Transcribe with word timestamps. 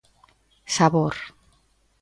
Sabor! 0.75 1.15